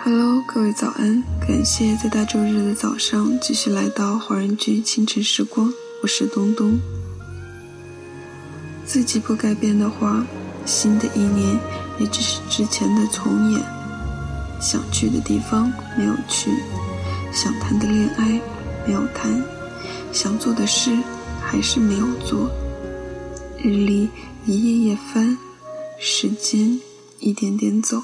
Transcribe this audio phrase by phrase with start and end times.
[0.00, 1.24] Hello，各位早安！
[1.40, 6.78] 感谢在大周日的早上继续来到华人居清晨时光，我是东东。
[8.86, 10.24] 自己不改变的话，
[10.64, 11.58] 新的一年
[11.98, 13.60] 也只是之前的重演。
[14.60, 16.52] 想去的地方没有去，
[17.32, 18.40] 想谈的恋爱
[18.86, 19.42] 没有谈，
[20.12, 20.96] 想做的事
[21.42, 22.48] 还是没有做。
[23.60, 24.08] 日历
[24.46, 25.36] 一页页翻，
[25.98, 26.80] 时间
[27.18, 28.00] 一点点走，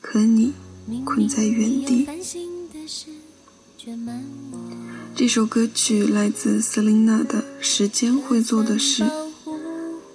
[0.00, 0.54] 可你。
[1.04, 2.06] 困在原地。
[5.14, 9.02] 这首歌曲来自 Selina 的《时间会做的事》，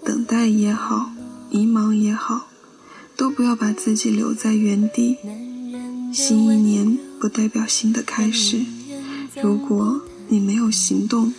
[0.04, 1.12] 等待也好，
[1.50, 2.48] 迷茫也好，
[3.18, 5.18] 都不要把自己留在原地。
[6.14, 8.64] 新一年不代表新的开始，
[9.42, 11.34] 如果你没有行动，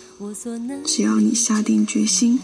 [0.85, 2.41] 只要你下定决心，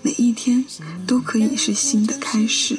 [0.00, 0.64] 每一天
[1.06, 2.78] 都可以是新的开始。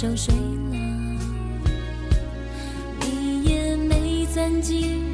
[0.00, 0.40] 熟睡了，
[3.00, 5.07] 你也没钻进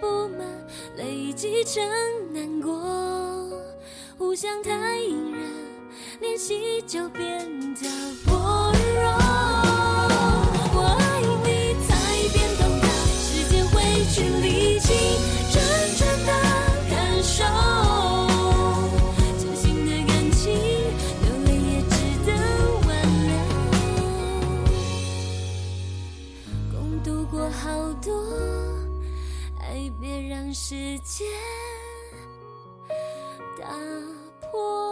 [0.00, 0.66] 不满
[0.96, 1.82] 累积成
[2.32, 3.52] 难过，
[4.16, 5.42] 互相太隐忍，
[6.20, 7.88] 联系就变得
[29.90, 31.26] 别让时间
[33.58, 33.66] 打
[34.40, 34.91] 破。